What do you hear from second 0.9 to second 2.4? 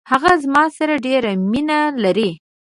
ډیره مینه لري.